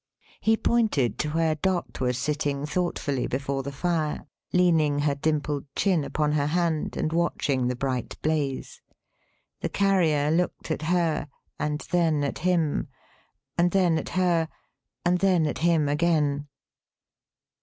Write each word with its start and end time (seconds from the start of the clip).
He 0.39 0.57
pointed 0.57 1.19
to 1.19 1.29
where 1.29 1.53
Dot 1.53 1.99
was 2.01 2.17
sitting, 2.17 2.65
thoughtfully, 2.65 3.27
before 3.27 3.61
the 3.61 3.71
fire; 3.71 4.25
leaning 4.51 4.97
her 5.01 5.13
dimpled 5.13 5.65
chin 5.75 6.03
upon 6.03 6.31
her 6.31 6.47
hand, 6.47 6.97
and 6.97 7.13
watching 7.13 7.67
the 7.67 7.75
bright 7.75 8.19
blaze. 8.23 8.81
The 9.61 9.69
Carrier 9.69 10.31
looked 10.31 10.71
at 10.71 10.81
her, 10.81 11.27
and 11.59 11.81
then 11.91 12.23
at 12.23 12.39
him, 12.39 12.87
and 13.59 13.69
then 13.69 13.99
at 13.99 14.09
her, 14.17 14.49
and 15.05 15.19
then 15.19 15.45
at 15.45 15.59
him 15.59 15.87
again. 15.87 16.47